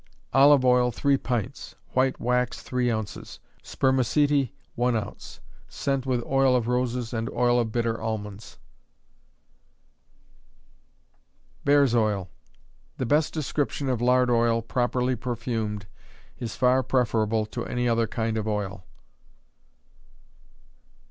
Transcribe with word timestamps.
Olive 0.33 0.65
oil, 0.65 0.89
3 0.89 1.15
pints; 1.17 1.75
white 1.91 2.19
wax, 2.19 2.63
3 2.63 2.89
ounces; 2.89 3.39
spermaceti, 3.61 4.51
1 4.73 4.95
ounce; 4.95 5.41
scent 5.67 6.07
with 6.07 6.23
oil 6.23 6.55
of 6.55 6.67
roses 6.67 7.13
and 7.13 7.29
oil 7.29 7.59
of 7.59 7.71
bitter 7.71 8.01
almonds. 8.01 8.57
Bears' 11.63 11.93
Oil. 11.93 12.31
The 12.97 13.05
best 13.05 13.31
description 13.31 13.89
of 13.89 14.01
lard 14.01 14.31
oil, 14.31 14.63
properly 14.63 15.15
perfumed, 15.15 15.85
is 16.39 16.55
far 16.55 16.81
preferable 16.81 17.45
to 17.45 17.67
any 17.67 17.87
other 17.87 18.07
kind 18.07 18.39
of 18.39 18.47
oil. 18.47 18.83